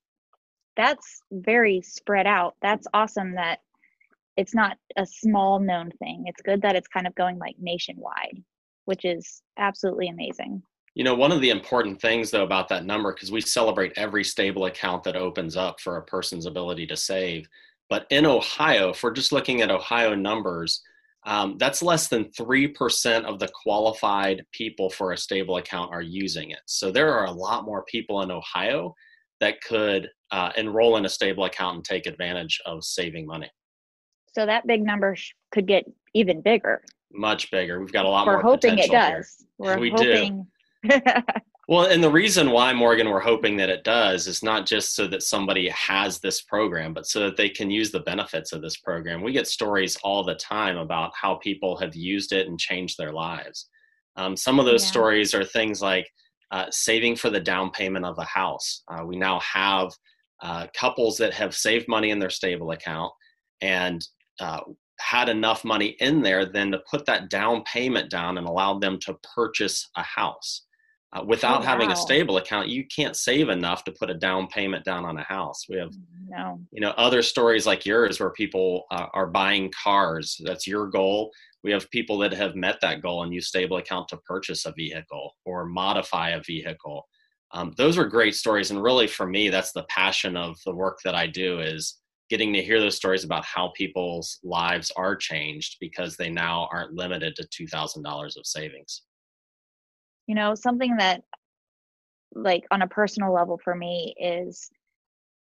that's 0.76 1.20
very 1.30 1.82
spread 1.82 2.26
out 2.26 2.54
that's 2.62 2.86
awesome 2.94 3.34
that 3.34 3.58
it's 4.36 4.54
not 4.54 4.78
a 4.96 5.04
small 5.04 5.58
known 5.58 5.90
thing 5.98 6.24
it's 6.26 6.40
good 6.42 6.62
that 6.62 6.76
it's 6.76 6.88
kind 6.88 7.06
of 7.06 7.14
going 7.14 7.38
like 7.38 7.56
nationwide 7.58 8.42
which 8.86 9.04
is 9.04 9.42
absolutely 9.58 10.08
amazing 10.08 10.62
You 10.94 11.04
know, 11.04 11.14
one 11.14 11.32
of 11.32 11.40
the 11.40 11.50
important 11.50 12.00
things 12.00 12.30
though 12.30 12.44
about 12.44 12.68
that 12.68 12.84
number, 12.84 13.12
because 13.12 13.30
we 13.32 13.40
celebrate 13.40 13.92
every 13.96 14.24
stable 14.24 14.66
account 14.66 15.02
that 15.04 15.16
opens 15.16 15.56
up 15.56 15.80
for 15.80 15.96
a 15.96 16.02
person's 16.14 16.46
ability 16.46 16.86
to 16.88 16.96
save. 16.96 17.48
But 17.88 18.06
in 18.10 18.26
Ohio, 18.26 18.90
if 18.90 19.02
we're 19.02 19.12
just 19.20 19.32
looking 19.32 19.62
at 19.62 19.70
Ohio 19.70 20.14
numbers, 20.14 20.82
um, 21.24 21.56
that's 21.58 21.82
less 21.82 22.08
than 22.08 22.24
3% 22.38 23.24
of 23.24 23.38
the 23.38 23.48
qualified 23.62 24.44
people 24.52 24.90
for 24.90 25.12
a 25.12 25.18
stable 25.18 25.56
account 25.56 25.92
are 25.92 26.02
using 26.02 26.50
it. 26.50 26.60
So 26.66 26.90
there 26.90 27.14
are 27.14 27.26
a 27.26 27.32
lot 27.32 27.64
more 27.64 27.84
people 27.84 28.22
in 28.22 28.30
Ohio 28.30 28.94
that 29.40 29.60
could 29.62 30.08
uh, 30.30 30.50
enroll 30.56 30.96
in 30.96 31.04
a 31.04 31.08
stable 31.08 31.44
account 31.44 31.76
and 31.76 31.84
take 31.84 32.06
advantage 32.06 32.60
of 32.66 32.82
saving 32.82 33.26
money. 33.26 33.50
So 34.34 34.46
that 34.46 34.66
big 34.66 34.82
number 34.82 35.14
sh- 35.14 35.32
could 35.52 35.66
get 35.66 35.84
even 36.14 36.40
bigger. 36.40 36.82
Much 37.12 37.50
bigger. 37.50 37.78
We've 37.80 37.92
got 37.92 38.06
a 38.06 38.08
lot 38.08 38.24
more. 38.24 38.36
We're 38.36 38.42
hoping 38.42 38.78
it 38.78 38.88
potential 38.88 39.06
here. 39.06 39.18
does. 39.18 39.44
We're 39.58 39.78
We 39.78 39.90
do. 39.90 40.46
Well, 41.72 41.86
and 41.86 42.04
the 42.04 42.10
reason 42.10 42.50
why, 42.50 42.74
Morgan, 42.74 43.08
we're 43.08 43.18
hoping 43.18 43.56
that 43.56 43.70
it 43.70 43.82
does 43.82 44.26
is 44.26 44.42
not 44.42 44.66
just 44.66 44.94
so 44.94 45.06
that 45.06 45.22
somebody 45.22 45.70
has 45.70 46.18
this 46.18 46.42
program, 46.42 46.92
but 46.92 47.06
so 47.06 47.20
that 47.20 47.38
they 47.38 47.48
can 47.48 47.70
use 47.70 47.90
the 47.90 48.00
benefits 48.00 48.52
of 48.52 48.60
this 48.60 48.76
program. 48.76 49.22
We 49.22 49.32
get 49.32 49.46
stories 49.46 49.96
all 50.04 50.22
the 50.22 50.34
time 50.34 50.76
about 50.76 51.12
how 51.18 51.36
people 51.36 51.78
have 51.78 51.96
used 51.96 52.32
it 52.32 52.46
and 52.46 52.60
changed 52.60 52.98
their 52.98 53.10
lives. 53.14 53.70
Um, 54.16 54.36
some 54.36 54.60
of 54.60 54.66
those 54.66 54.82
Yeah. 54.82 54.90
stories 54.90 55.32
are 55.32 55.46
things 55.46 55.80
like 55.80 56.06
uh, 56.50 56.66
saving 56.70 57.16
for 57.16 57.30
the 57.30 57.40
down 57.40 57.70
payment 57.70 58.04
of 58.04 58.18
a 58.18 58.24
house. 58.24 58.82
Uh, 58.88 59.06
we 59.06 59.16
now 59.16 59.40
have 59.40 59.94
uh, 60.42 60.66
couples 60.74 61.16
that 61.16 61.32
have 61.32 61.56
saved 61.56 61.88
money 61.88 62.10
in 62.10 62.18
their 62.18 62.28
stable 62.28 62.72
account 62.72 63.14
and 63.62 64.06
uh, 64.40 64.60
had 65.00 65.30
enough 65.30 65.64
money 65.64 65.96
in 66.00 66.20
there 66.20 66.44
then 66.44 66.70
to 66.72 66.82
put 66.90 67.06
that 67.06 67.30
down 67.30 67.64
payment 67.64 68.10
down 68.10 68.36
and 68.36 68.46
allow 68.46 68.78
them 68.78 68.98
to 68.98 69.18
purchase 69.34 69.88
a 69.96 70.02
house. 70.02 70.66
Uh, 71.14 71.22
without 71.26 71.60
Oh, 71.60 71.64
having 71.64 71.88
wow. 71.88 71.92
a 71.92 71.96
stable 71.96 72.38
account, 72.38 72.68
you 72.68 72.86
can't 72.86 73.14
save 73.16 73.50
enough 73.50 73.84
to 73.84 73.92
put 73.92 74.08
a 74.08 74.14
down 74.14 74.46
payment 74.46 74.82
down 74.84 75.04
on 75.04 75.18
a 75.18 75.22
house. 75.22 75.66
We 75.68 75.76
have, 75.76 75.92
no. 76.26 76.58
you 76.72 76.80
know, 76.80 76.92
other 76.96 77.22
stories 77.22 77.66
like 77.66 77.84
yours 77.84 78.18
where 78.18 78.30
people 78.30 78.86
uh, 78.90 79.08
are 79.12 79.26
buying 79.26 79.70
cars. 79.82 80.40
That's 80.42 80.66
your 80.66 80.86
goal. 80.88 81.30
We 81.64 81.70
have 81.70 81.90
people 81.90 82.16
that 82.18 82.32
have 82.32 82.56
met 82.56 82.78
that 82.80 83.02
goal 83.02 83.22
and 83.22 83.32
use 83.32 83.48
stable 83.48 83.76
account 83.76 84.08
to 84.08 84.16
purchase 84.18 84.64
a 84.64 84.72
vehicle 84.72 85.36
or 85.44 85.66
modify 85.66 86.30
a 86.30 86.42
vehicle. 86.42 87.06
Um, 87.52 87.74
those 87.76 87.98
are 87.98 88.06
great 88.06 88.34
stories, 88.34 88.70
and 88.70 88.82
really 88.82 89.06
for 89.06 89.26
me, 89.26 89.50
that's 89.50 89.72
the 89.72 89.84
passion 89.84 90.36
of 90.38 90.56
the 90.64 90.74
work 90.74 90.98
that 91.04 91.14
I 91.14 91.26
do 91.26 91.60
is 91.60 91.98
getting 92.30 92.54
to 92.54 92.62
hear 92.62 92.80
those 92.80 92.96
stories 92.96 93.24
about 93.24 93.44
how 93.44 93.72
people's 93.76 94.38
lives 94.42 94.90
are 94.96 95.14
changed 95.14 95.76
because 95.78 96.16
they 96.16 96.30
now 96.30 96.66
aren't 96.72 96.94
limited 96.94 97.36
to 97.36 97.46
two 97.48 97.66
thousand 97.66 98.02
dollars 98.02 98.38
of 98.38 98.46
savings. 98.46 99.02
You 100.26 100.34
know 100.34 100.54
something 100.54 100.96
that 100.96 101.22
like 102.34 102.64
on 102.70 102.82
a 102.82 102.88
personal 102.88 103.32
level 103.32 103.60
for 103.62 103.74
me 103.74 104.14
is 104.18 104.70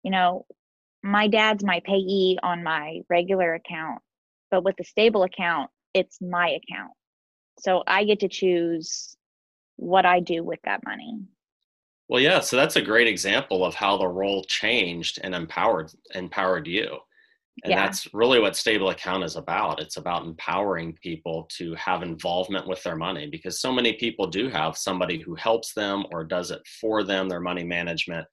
you 0.03 0.11
know 0.11 0.47
my 1.03 1.29
dad's 1.29 1.65
my 1.65 1.81
payee 1.85 2.39
on 2.43 2.63
my 2.63 3.01
regular 3.11 3.55
account 3.55 4.01
but 4.51 4.65
with 4.65 4.77
the 4.77 4.85
stable 4.85 5.23
account 5.25 5.71
it's 5.95 6.19
my 6.21 6.49
account 6.49 6.93
so 7.59 7.83
i 7.87 8.05
get 8.05 8.21
to 8.21 8.29
choose 8.29 9.17
what 9.77 10.07
i 10.07 10.21
do 10.21 10.43
with 10.45 10.61
that 10.65 10.81
money 10.85 11.19
Well, 12.09 12.21
yeah, 12.21 12.41
so 12.41 12.57
that's 12.57 12.77
a 12.77 12.83
great 12.83 13.09
example 13.09 13.65
of 13.65 13.75
how 13.75 13.97
the 13.97 14.07
role 14.07 14.45
changed 14.45 15.19
and 15.25 15.35
empowered 15.35 15.91
empowered 16.15 16.67
you. 16.67 16.99
And 17.65 17.71
Yeah. 17.71 17.85
that's 17.85 18.13
really 18.15 18.41
what 18.41 18.57
stable 18.57 18.91
account 18.91 19.25
is 19.25 19.37
about. 19.37 19.81
It's 19.81 19.99
about 19.99 20.25
empowering 20.25 20.97
people 21.03 21.49
to 21.59 21.75
have 21.75 22.03
involvement 22.03 22.67
with 22.67 22.83
their 22.83 22.97
money 22.97 23.27
because 23.27 23.61
so 23.61 23.71
many 23.71 23.93
people 23.95 24.27
do 24.27 24.49
have 24.49 24.77
somebody 24.77 25.19
who 25.19 25.35
helps 25.35 25.75
them 25.75 26.05
or 26.11 26.25
does 26.25 26.51
it 26.51 26.63
for 26.81 27.05
them, 27.05 27.29
their 27.29 27.41
money 27.41 27.65
management. 27.65 28.27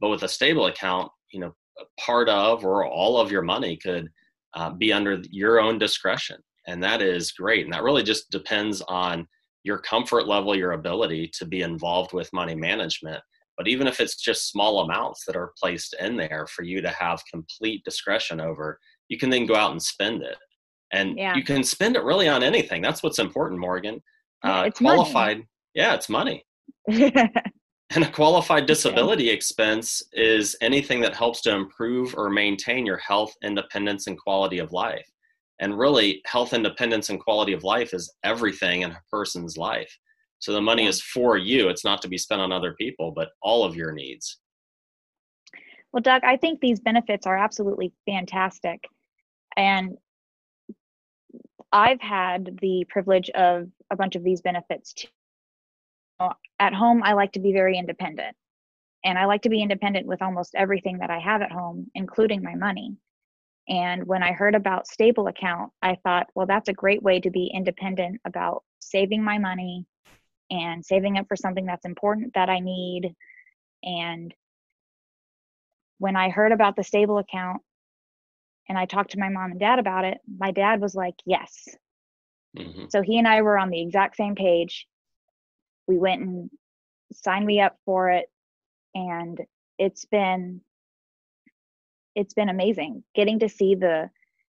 But 0.00 0.08
with 0.08 0.22
a 0.22 0.28
stable 0.28 0.66
account, 0.66 1.10
you 1.30 1.40
know, 1.40 1.54
part 2.00 2.28
of 2.28 2.64
or 2.64 2.86
all 2.86 3.18
of 3.20 3.30
your 3.30 3.42
money 3.42 3.76
could 3.76 4.08
uh, 4.54 4.70
be 4.70 4.92
under 4.92 5.20
your 5.30 5.60
own 5.60 5.78
discretion. 5.78 6.40
And 6.66 6.82
that 6.82 7.02
is 7.02 7.32
great. 7.32 7.64
And 7.64 7.74
that 7.74 7.82
really 7.82 8.02
just 8.02 8.30
depends 8.30 8.80
on 8.82 9.28
your 9.62 9.78
comfort 9.78 10.26
level, 10.26 10.56
your 10.56 10.72
ability 10.72 11.30
to 11.38 11.44
be 11.44 11.62
involved 11.62 12.12
with 12.12 12.32
money 12.32 12.54
management. 12.54 13.22
But 13.56 13.68
even 13.68 13.86
if 13.86 14.00
it's 14.00 14.16
just 14.16 14.50
small 14.50 14.80
amounts 14.80 15.24
that 15.26 15.36
are 15.36 15.52
placed 15.60 15.94
in 16.00 16.16
there 16.16 16.46
for 16.48 16.62
you 16.62 16.80
to 16.82 16.88
have 16.88 17.22
complete 17.30 17.84
discretion 17.84 18.40
over, 18.40 18.78
you 19.08 19.18
can 19.18 19.30
then 19.30 19.46
go 19.46 19.54
out 19.54 19.70
and 19.72 19.82
spend 19.82 20.22
it. 20.22 20.36
And 20.92 21.16
Yeah. 21.18 21.34
you 21.36 21.44
can 21.44 21.62
spend 21.62 21.96
it 21.96 22.02
really 22.02 22.28
on 22.28 22.42
anything. 22.42 22.82
That's 22.82 23.02
what's 23.02 23.18
important, 23.18 23.60
Morgan. 23.60 24.02
Uh, 24.42 24.64
it's 24.66 24.80
money. 24.80 24.96
qualified, 24.96 25.42
yeah, 25.74 25.94
it's 25.94 26.08
money. 26.08 26.44
And 27.94 28.02
a 28.02 28.10
qualified 28.10 28.66
disability 28.66 29.28
expense 29.30 30.02
is 30.14 30.56
anything 30.60 31.00
that 31.02 31.14
helps 31.14 31.42
to 31.42 31.54
improve 31.54 32.14
or 32.16 32.28
maintain 32.28 32.84
your 32.84 32.96
health, 32.96 33.32
independence, 33.44 34.08
and 34.08 34.18
quality 34.18 34.58
of 34.58 34.72
life. 34.72 35.06
And 35.60 35.78
really, 35.78 36.20
health, 36.26 36.54
independence, 36.54 37.10
and 37.10 37.20
quality 37.20 37.52
of 37.52 37.62
life 37.62 37.94
is 37.94 38.12
everything 38.24 38.82
in 38.82 38.90
a 38.90 39.02
person's 39.12 39.56
life. 39.56 39.96
So 40.44 40.52
the 40.52 40.60
money 40.60 40.86
is 40.86 41.00
for 41.00 41.38
you. 41.38 41.70
It's 41.70 41.86
not 41.86 42.02
to 42.02 42.08
be 42.08 42.18
spent 42.18 42.42
on 42.42 42.52
other 42.52 42.74
people, 42.74 43.12
but 43.12 43.30
all 43.40 43.64
of 43.64 43.76
your 43.76 43.92
needs. 43.92 44.40
well 45.90 46.02
doug 46.02 46.22
i 46.24 46.36
think 46.36 46.60
these 46.60 46.80
benefits 46.80 47.26
are 47.26 47.38
absolutely 47.38 47.94
fantastic 48.04 48.84
and 49.56 49.96
i've 51.72 52.00
had 52.00 52.58
the 52.60 52.84
privilege 52.90 53.30
of 53.30 53.68
a 53.90 53.96
bunch 53.96 54.16
of 54.16 54.24
these 54.24 54.42
benefits 54.42 54.92
too 54.92 55.08
uh, 56.20 56.34
at 56.58 56.74
home 56.74 57.02
i 57.04 57.12
like 57.14 57.32
to 57.32 57.40
be 57.40 57.52
very 57.52 57.78
independent 57.78 58.36
and 59.04 59.18
i 59.18 59.24
like 59.24 59.42
to 59.42 59.48
be 59.48 59.62
independent 59.62 60.06
with 60.06 60.20
almost 60.20 60.54
everything 60.56 60.98
that 60.98 61.10
i 61.10 61.18
have 61.18 61.40
at 61.40 61.52
home 61.52 61.90
including 61.94 62.42
my 62.42 62.54
money 62.56 62.96
and 63.68 64.04
when 64.04 64.22
i 64.22 64.32
heard 64.32 64.54
about 64.54 64.88
stable 64.88 65.28
account 65.28 65.72
i 65.80 65.96
thought 66.02 66.26
well 66.34 66.46
that's 66.46 66.68
a 66.68 66.80
great 66.82 67.02
way 67.02 67.18
to 67.20 67.30
be 67.30 67.50
independent 67.54 68.20
about 68.26 68.62
saving 68.80 69.22
my 69.22 69.38
money 69.38 69.86
and 70.50 70.84
saving 70.84 71.16
it 71.16 71.26
for 71.28 71.36
something 71.36 71.66
that's 71.66 71.84
important 71.84 72.32
that 72.34 72.48
i 72.48 72.60
need 72.60 73.14
and 73.82 74.34
when 75.98 76.16
i 76.16 76.28
heard 76.28 76.52
about 76.52 76.76
the 76.76 76.84
stable 76.84 77.18
account 77.18 77.60
and 78.68 78.78
i 78.78 78.84
talked 78.84 79.12
to 79.12 79.18
my 79.18 79.28
mom 79.28 79.50
and 79.50 79.60
dad 79.60 79.78
about 79.78 80.04
it 80.04 80.18
my 80.38 80.50
dad 80.50 80.80
was 80.80 80.94
like 80.94 81.14
yes 81.26 81.68
hmm 82.56 82.84
so 82.88 83.02
he 83.02 83.18
and 83.18 83.26
I 83.26 83.42
were 83.42 83.58
on 83.58 83.70
the 83.70 83.80
exact 83.80 84.16
same 84.16 84.34
page. 84.34 84.86
We 85.88 85.98
went 85.98 86.22
and 86.22 86.50
signed 87.12 87.46
me 87.46 87.60
up 87.60 87.76
for 87.84 88.10
it 88.10 88.26
and 88.94 89.40
it's 89.78 90.04
been 90.04 90.60
it's 92.14 92.34
been 92.34 92.48
amazing 92.48 93.02
getting 93.14 93.40
to 93.40 93.48
see 93.48 93.74
the 93.74 94.10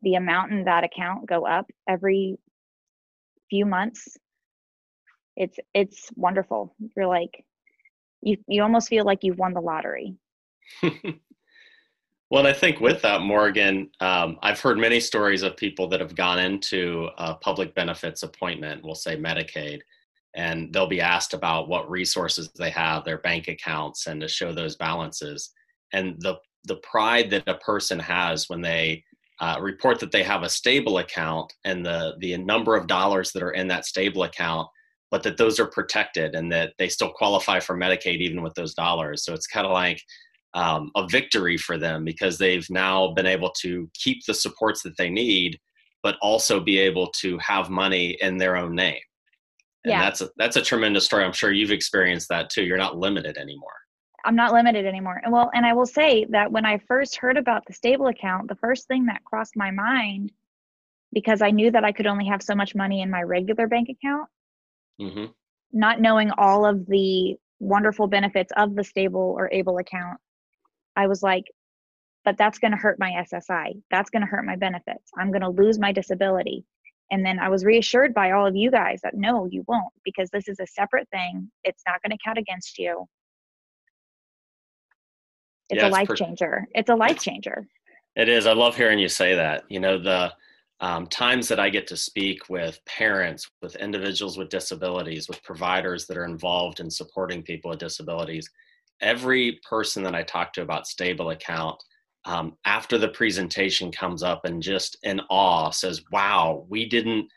the 0.01 0.15
amount 0.15 0.51
in 0.51 0.65
that 0.65 0.83
account 0.83 1.25
go 1.27 1.45
up 1.45 1.71
every 1.87 2.37
few 3.49 3.65
months. 3.65 4.17
It's 5.35 5.57
it's 5.73 6.09
wonderful. 6.15 6.75
You're 6.95 7.07
like 7.07 7.45
you 8.21 8.37
you 8.47 8.63
almost 8.63 8.89
feel 8.89 9.05
like 9.05 9.19
you've 9.23 9.37
won 9.37 9.53
the 9.53 9.61
lottery. 9.61 10.15
well, 12.29 12.47
I 12.47 12.53
think 12.53 12.79
with 12.79 13.01
that, 13.03 13.21
Morgan, 13.21 13.89
um, 13.99 14.37
I've 14.41 14.59
heard 14.59 14.77
many 14.77 14.99
stories 14.99 15.43
of 15.43 15.55
people 15.55 15.87
that 15.89 15.99
have 15.99 16.15
gone 16.15 16.39
into 16.39 17.09
a 17.17 17.35
public 17.35 17.75
benefits 17.75 18.23
appointment, 18.23 18.83
we'll 18.83 18.95
say 18.95 19.15
Medicaid, 19.15 19.81
and 20.35 20.73
they'll 20.73 20.87
be 20.87 21.01
asked 21.01 21.33
about 21.33 21.69
what 21.69 21.89
resources 21.89 22.49
they 22.57 22.71
have, 22.71 23.05
their 23.05 23.19
bank 23.19 23.47
accounts, 23.47 24.07
and 24.07 24.19
to 24.21 24.27
show 24.27 24.51
those 24.51 24.75
balances. 24.75 25.51
And 25.93 26.15
the 26.19 26.37
the 26.65 26.77
pride 26.77 27.29
that 27.29 27.47
a 27.47 27.57
person 27.59 27.99
has 27.99 28.49
when 28.49 28.61
they 28.61 29.03
uh, 29.39 29.57
report 29.61 29.99
that 29.99 30.11
they 30.11 30.23
have 30.23 30.43
a 30.43 30.49
stable 30.49 30.97
account 30.97 31.53
and 31.63 31.85
the 31.85 32.15
the 32.19 32.35
number 32.37 32.75
of 32.75 32.87
dollars 32.87 33.31
that 33.31 33.43
are 33.43 33.51
in 33.51 33.67
that 33.67 33.85
stable 33.85 34.23
account, 34.23 34.67
but 35.15 35.23
that 35.23 35.37
those 35.37 35.61
are 35.61 35.65
protected 35.65 36.35
and 36.35 36.51
that 36.51 36.73
they 36.77 36.89
still 36.89 37.09
qualify 37.09 37.57
for 37.57 37.73
Medicaid 37.73 38.17
even 38.17 38.41
with 38.41 38.53
those 38.53 38.73
dollars. 38.73 39.23
So 39.23 39.33
it's 39.33 39.47
kind 39.47 39.65
of 39.65 39.71
like 39.71 40.01
um, 40.53 40.91
a 40.97 41.07
victory 41.07 41.55
for 41.55 41.77
them 41.77 42.03
because 42.03 42.37
they've 42.37 42.69
now 42.69 43.13
been 43.13 43.25
able 43.25 43.51
to 43.61 43.89
keep 43.93 44.25
the 44.25 44.33
supports 44.33 44.83
that 44.83 44.97
they 44.97 45.09
need, 45.09 45.57
but 46.03 46.17
also 46.21 46.59
be 46.59 46.77
able 46.79 47.07
to 47.21 47.37
have 47.37 47.69
money 47.69 48.17
in 48.19 48.35
their 48.35 48.57
own 48.57 48.75
name. 48.75 48.99
And 49.85 49.91
Yeah. 49.93 50.01
that's 50.01 50.19
a, 50.19 50.29
that's 50.35 50.57
a 50.57 50.61
tremendous 50.61 51.05
story. 51.05 51.23
I'm 51.23 51.31
sure 51.31 51.53
you've 51.53 51.71
experienced 51.71 52.27
that 52.27 52.49
too. 52.49 52.65
You're 52.65 52.77
not 52.77 52.97
limited 52.97 53.37
anymore. 53.37 53.71
I'm 54.25 54.35
not 54.35 54.51
limited 54.51 54.85
anymore. 54.85 55.21
And 55.23 55.31
well, 55.31 55.49
and 55.53 55.65
I 55.65 55.71
will 55.71 55.85
say 55.85 56.25
that 56.31 56.51
when 56.51 56.65
I 56.65 56.79
first 56.89 57.15
heard 57.15 57.37
about 57.37 57.63
the 57.67 57.73
stable 57.73 58.07
account, 58.07 58.49
the 58.49 58.55
first 58.55 58.89
thing 58.89 59.05
that 59.05 59.23
crossed 59.23 59.55
my 59.55 59.71
mind, 59.71 60.33
because 61.13 61.41
I 61.41 61.51
knew 61.51 61.71
that 61.71 61.85
I 61.85 61.93
could 61.93 62.05
only 62.05 62.25
have 62.25 62.43
so 62.43 62.53
much 62.53 62.75
money 62.75 63.01
in 63.01 63.09
my 63.09 63.21
regular 63.21 63.67
bank 63.67 63.87
account, 63.87 64.27
hmm 64.99 65.25
not 65.75 65.99
knowing 65.99 66.31
all 66.37 66.65
of 66.65 66.85
the 66.87 67.35
wonderful 67.59 68.07
benefits 68.07 68.51
of 68.55 68.75
the 68.75 68.83
stable 68.83 69.35
or 69.37 69.49
able 69.51 69.77
account, 69.77 70.17
I 70.95 71.07
was 71.07 71.21
like, 71.21 71.43
but 72.23 72.37
that's 72.37 72.59
going 72.59 72.71
to 72.71 72.77
hurt 72.77 72.97
my 72.97 73.11
SSI. 73.11 73.81
That's 73.91 74.09
going 74.09 74.21
to 74.21 74.27
hurt 74.27 74.45
my 74.45 74.55
benefits. 74.55 75.11
I'm 75.17 75.31
going 75.31 75.41
to 75.41 75.49
lose 75.49 75.77
my 75.77 75.91
disability. 75.91 76.63
And 77.11 77.23
then 77.25 77.39
I 77.39 77.49
was 77.49 77.65
reassured 77.65 78.13
by 78.13 78.31
all 78.31 78.47
of 78.47 78.55
you 78.55 78.71
guys 78.71 79.01
that 79.03 79.15
no, 79.15 79.47
you 79.51 79.63
won't, 79.67 79.93
because 80.03 80.29
this 80.31 80.47
is 80.47 80.59
a 80.59 80.65
separate 80.65 81.07
thing. 81.09 81.51
It's 81.63 81.83
not 81.85 82.01
going 82.01 82.17
to 82.17 82.23
count 82.23 82.39
against 82.39 82.79
you. 82.79 83.05
It's 85.69 85.81
Yeah, 85.81 85.89
a 85.89 85.91
life 85.91 86.07
per- 86.07 86.15
changer. 86.15 86.67
It's 86.73 86.89
a 86.89 86.95
life 86.95 87.19
changer. 87.19 87.67
It 88.15 88.29
is. 88.29 88.47
I 88.47 88.53
love 88.53 88.75
hearing 88.75 88.97
you 88.97 89.09
say 89.09 89.35
that. 89.35 89.65
You 89.69 89.79
know, 89.79 89.99
the 89.99 90.33
um, 90.81 91.07
times 91.07 91.47
that 91.47 91.59
I 91.59 91.69
get 91.69 91.87
to 91.87 91.97
speak 91.97 92.49
with 92.49 92.79
parents, 92.85 93.49
with 93.61 93.75
individuals 93.77 94.37
with 94.37 94.49
disabilities, 94.49 95.27
with 95.27 95.43
providers 95.43 96.05
that 96.07 96.17
are 96.17 96.25
involved 96.25 96.79
in 96.79 96.89
supporting 96.89 97.43
people 97.43 97.69
with 97.69 97.79
disabilities, 97.79 98.49
every 99.01 99.59
person 99.67 100.03
that 100.03 100.15
I 100.15 100.23
talk 100.23 100.53
to 100.53 100.61
about 100.61 100.87
Stable 100.87 101.29
Account 101.29 101.81
um, 102.25 102.57
after 102.65 102.97
the 102.97 103.09
presentation 103.09 103.91
comes 103.91 104.23
up 104.23 104.45
and 104.45 104.61
just 104.61 104.97
in 105.03 105.21
awe 105.29 105.69
says, 105.69 106.01
Wow, 106.11 106.65
we 106.69 106.89
didn't 106.89 107.27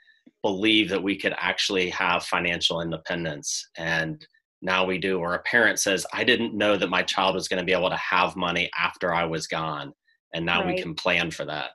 believe 0.43 0.89
that 0.89 1.03
we 1.03 1.17
could 1.17 1.35
actually 1.37 1.91
have 1.91 2.25
financial 2.25 2.81
independence. 2.81 3.69
And 3.77 4.25
now 4.63 4.85
we 4.85 4.99
do. 4.99 5.19
Or 5.19 5.35
a 5.35 5.43
parent 5.43 5.79
says, 5.79 6.07
I 6.13 6.25
didn't 6.25 6.57
know 6.57 6.77
that 6.77 6.91
my 6.91 7.03
child 7.03 7.35
was 7.35 7.49
going 7.49 7.61
to 7.61 7.67
be 7.67 7.73
able 7.73 7.91
to 7.91 7.97
have 7.97 8.37
money 8.37 8.71
after 8.79 9.15
I 9.15 9.25
was 9.25 9.47
gone. 9.47 9.93
And 10.35 10.45
now 10.45 10.65
right. 10.65 10.75
we 10.75 10.83
can 10.83 10.95
plan 10.95 11.31
for 11.31 11.45
that. 11.45 11.71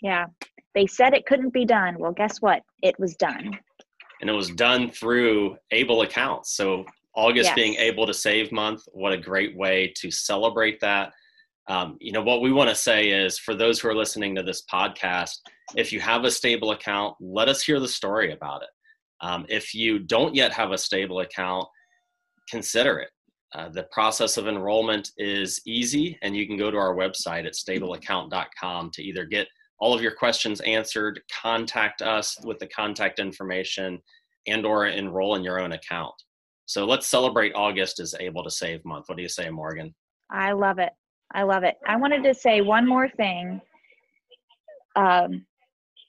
Yeah. 0.00 0.26
They 0.74 0.86
said 0.86 1.14
it 1.14 1.26
couldn't 1.26 1.52
be 1.52 1.64
done. 1.64 1.96
Well, 1.98 2.12
guess 2.12 2.38
what? 2.40 2.62
It 2.82 2.98
was 2.98 3.14
done. 3.16 3.58
And 4.20 4.30
it 4.30 4.32
was 4.32 4.50
done 4.50 4.90
through 4.90 5.56
able 5.70 6.02
accounts. 6.02 6.56
So 6.56 6.84
August 7.14 7.50
yes. 7.50 7.54
being 7.54 7.74
able 7.74 8.06
to 8.06 8.14
save 8.14 8.50
month, 8.52 8.82
what 8.92 9.12
a 9.12 9.18
great 9.18 9.56
way 9.56 9.92
to 9.96 10.10
celebrate 10.10 10.80
that. 10.80 11.12
Um, 11.68 11.96
you 12.00 12.12
know, 12.12 12.22
what 12.22 12.42
we 12.42 12.52
want 12.52 12.68
to 12.70 12.76
say 12.76 13.08
is 13.08 13.38
for 13.38 13.54
those 13.54 13.80
who 13.80 13.88
are 13.88 13.94
listening 13.94 14.34
to 14.34 14.42
this 14.42 14.64
podcast, 14.70 15.36
if 15.76 15.92
you 15.92 16.00
have 16.00 16.24
a 16.24 16.30
stable 16.30 16.72
account, 16.72 17.14
let 17.20 17.48
us 17.48 17.62
hear 17.62 17.80
the 17.80 17.88
story 17.88 18.32
about 18.32 18.62
it. 18.62 18.68
Um, 19.20 19.46
if 19.48 19.72
you 19.74 20.00
don't 20.00 20.34
yet 20.34 20.52
have 20.52 20.72
a 20.72 20.78
stable 20.78 21.20
account, 21.20 21.66
consider 22.50 22.98
it. 22.98 23.10
Uh, 23.54 23.68
the 23.68 23.86
process 23.92 24.36
of 24.36 24.48
enrollment 24.48 25.10
is 25.16 25.60
easy, 25.64 26.18
and 26.22 26.36
you 26.36 26.46
can 26.46 26.56
go 26.56 26.70
to 26.70 26.76
our 26.76 26.94
website 26.94 27.46
at 27.46 27.54
stableaccount.com 27.54 28.90
to 28.92 29.02
either 29.02 29.24
get 29.24 29.46
all 29.84 29.92
of 29.92 30.00
your 30.00 30.12
questions 30.12 30.62
answered, 30.62 31.20
contact 31.30 32.00
us 32.00 32.38
with 32.42 32.58
the 32.58 32.66
contact 32.68 33.18
information, 33.18 33.98
and 34.46 34.64
or 34.64 34.86
enroll 34.86 35.34
in 35.34 35.44
your 35.44 35.60
own 35.60 35.72
account. 35.72 36.14
So 36.64 36.86
let's 36.86 37.06
celebrate 37.06 37.52
August 37.54 38.00
as 38.00 38.14
able 38.18 38.42
to 38.44 38.50
save 38.50 38.82
month. 38.86 39.04
What 39.10 39.18
do 39.18 39.22
you 39.22 39.28
say, 39.28 39.50
Morgan? 39.50 39.94
I 40.30 40.52
love 40.52 40.78
it. 40.78 40.94
I 41.34 41.42
love 41.42 41.64
it. 41.64 41.74
I 41.86 41.96
wanted 41.96 42.24
to 42.24 42.32
say 42.32 42.62
one 42.62 42.88
more 42.88 43.10
thing. 43.10 43.60
Um, 44.96 45.44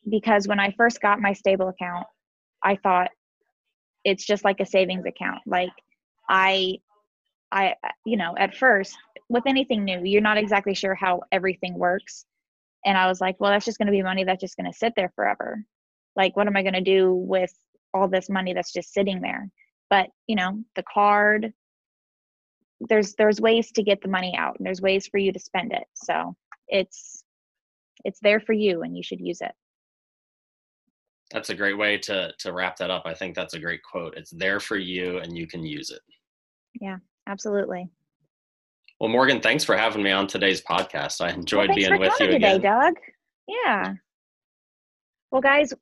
because 0.09 0.47
when 0.47 0.59
I 0.61 0.73
first 0.77 1.01
got 1.01 1.19
my 1.19 1.33
stable 1.33 1.67
account, 1.67 2.07
I 2.63 2.77
thought 2.77 3.09
it's 4.05 4.25
just 4.25 4.45
like 4.45 4.61
a 4.61 4.65
savings 4.65 5.05
account. 5.05 5.41
Like 5.45 5.73
I 6.29 6.77
I 7.51 7.73
you 8.05 8.15
know, 8.15 8.35
at 8.37 8.55
first 8.55 8.95
with 9.27 9.43
anything 9.45 9.83
new, 9.83 9.99
you're 10.05 10.21
not 10.21 10.37
exactly 10.37 10.75
sure 10.75 10.95
how 10.95 11.23
everything 11.33 11.73
works. 11.77 12.25
And 12.85 12.97
I 12.97 13.07
was 13.07 13.19
like, 13.19 13.35
well, 13.39 13.51
that's 13.51 13.65
just 13.65 13.77
going 13.77 13.87
to 13.87 13.91
be 13.91 14.03
money 14.03 14.23
that's 14.23 14.41
just 14.41 14.57
going 14.57 14.71
to 14.71 14.77
sit 14.77 14.93
there 14.95 15.11
forever. 15.15 15.63
Like 16.15 16.35
what 16.37 16.47
am 16.47 16.55
I 16.55 16.61
going 16.61 16.75
to 16.75 16.81
do 16.81 17.13
with 17.13 17.51
all 17.93 18.07
this 18.07 18.29
money 18.29 18.53
that's 18.53 18.71
just 18.71 18.93
sitting 18.93 19.21
there? 19.21 19.49
But, 19.89 20.07
you 20.27 20.35
know, 20.35 20.63
the 20.75 20.83
card 20.83 21.53
there's 22.81 23.15
there's 23.15 23.39
ways 23.39 23.71
to 23.71 23.83
get 23.83 24.01
the 24.01 24.09
money 24.09 24.35
out 24.37 24.57
and 24.57 24.65
there's 24.65 24.81
ways 24.81 25.07
for 25.07 25.17
you 25.17 25.31
to 25.31 25.39
spend 25.39 25.71
it. 25.71 25.85
So, 25.93 26.35
it's 26.67 27.23
it's 28.03 28.19
there 28.21 28.39
for 28.39 28.53
you 28.53 28.81
and 28.81 28.95
you 28.95 29.03
should 29.03 29.19
use 29.19 29.41
it. 29.41 29.53
That's 31.31 31.49
a 31.49 31.55
great 31.55 31.77
way 31.77 31.97
to 31.99 32.31
to 32.39 32.53
wrap 32.53 32.77
that 32.77 32.91
up. 32.91 33.03
I 33.05 33.13
think 33.13 33.35
that's 33.35 33.53
a 33.53 33.59
great 33.59 33.81
quote. 33.83 34.15
It's 34.17 34.31
there 34.31 34.59
for 34.59 34.77
you 34.77 35.19
and 35.19 35.37
you 35.37 35.47
can 35.47 35.65
use 35.65 35.89
it. 35.89 36.01
Yeah, 36.79 36.97
absolutely. 37.27 37.89
Well, 38.99 39.09
Morgan, 39.09 39.41
thanks 39.41 39.63
for 39.63 39.75
having 39.75 40.03
me 40.03 40.11
on 40.11 40.27
today's 40.27 40.61
podcast. 40.61 41.19
I 41.19 41.31
enjoyed 41.31 41.69
well, 41.69 41.75
being 41.75 41.99
with 41.99 42.13
you 42.19 42.27
today, 42.27 42.55
again. 42.55 42.61
Doug. 42.61 42.93
Yeah. 43.47 43.93
Well, 45.31 45.41
guys, 45.41 45.73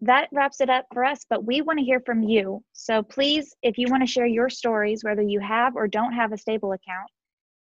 that 0.00 0.28
wraps 0.32 0.60
it 0.60 0.70
up 0.70 0.86
for 0.92 1.04
us, 1.04 1.26
but 1.28 1.44
we 1.44 1.60
want 1.60 1.78
to 1.78 1.84
hear 1.84 2.00
from 2.00 2.22
you. 2.22 2.62
So 2.72 3.02
please, 3.02 3.54
if 3.62 3.76
you 3.76 3.88
want 3.90 4.02
to 4.02 4.06
share 4.06 4.26
your 4.26 4.48
stories, 4.48 5.04
whether 5.04 5.22
you 5.22 5.40
have 5.40 5.76
or 5.76 5.86
don't 5.86 6.12
have 6.12 6.32
a 6.32 6.38
stable 6.38 6.72
account, 6.72 7.10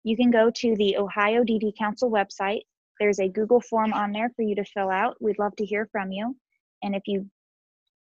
you 0.03 0.15
can 0.15 0.31
go 0.31 0.49
to 0.49 0.75
the 0.77 0.97
Ohio 0.97 1.43
DD 1.43 1.77
Council 1.77 2.09
website. 2.09 2.61
There's 2.99 3.19
a 3.19 3.27
Google 3.27 3.59
form 3.59 3.91
on 3.93 4.13
there 4.13 4.31
for 4.35 4.41
you 4.41 4.55
to 4.55 4.65
fill 4.65 4.89
out. 4.89 5.15
We'd 5.19 5.39
love 5.39 5.55
to 5.57 5.65
hear 5.65 5.87
from 5.91 6.11
you. 6.11 6.35
And 6.81 6.95
if 6.95 7.03
you 7.07 7.29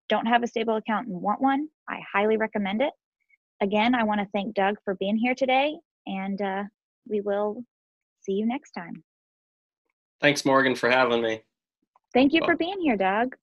don't 0.10 0.26
have 0.26 0.43
a 0.43 0.48
stable 0.48 0.78
account 0.78 1.08
and 1.08 1.21
want 1.21 1.41
one, 1.41 1.67
I 1.88 2.00
highly 2.12 2.38
recommend 2.38 2.82
it. 2.82 2.93
Again, 3.62 3.93
I 3.95 4.04
want 4.04 4.21
to 4.21 4.28
thank 4.34 4.56
Doug 4.56 4.78
for 4.84 4.95
being 4.95 5.17
here 5.17 5.36
today, 5.36 5.76
and 6.06 6.41
uh, 6.41 6.63
we 7.10 7.22
will 7.22 7.63
see 8.22 8.34
you 8.34 8.46
next 8.46 8.72
time. 8.72 9.04
Thanks, 10.22 10.46
Morgan, 10.46 10.76
for 10.76 10.89
having 10.89 11.22
me. 11.22 11.41
Thank 12.13 12.34
you 12.34 12.43
for 12.43 12.56
being 12.56 12.80
here, 12.82 12.98
Doug. 12.98 13.36